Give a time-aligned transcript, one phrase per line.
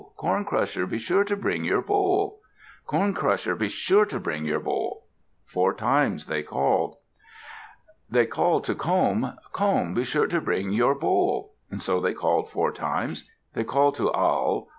[0.17, 2.39] Corn Crusher, be sure to bring your bowl!
[2.87, 5.05] Corn Crusher, be sure to bring your bowl!"
[5.45, 6.95] Four times they called.
[8.09, 9.37] They called to Comb.
[9.53, 13.29] "Comb, be sure to bring your bowl!" So they called four times.
[13.53, 14.69] They called to Awl.